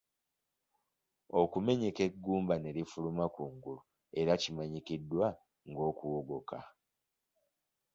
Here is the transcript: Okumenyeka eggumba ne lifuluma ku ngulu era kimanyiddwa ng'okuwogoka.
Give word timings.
Okumenyeka 1.41 2.01
eggumba 2.07 2.55
ne 2.57 2.69
lifuluma 2.75 3.25
ku 3.35 3.43
ngulu 3.53 3.81
era 4.19 4.33
kimanyiddwa 4.41 5.27
ng'okuwogoka. 5.69 6.59